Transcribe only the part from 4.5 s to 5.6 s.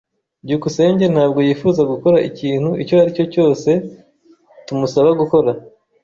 tumusaba gukora.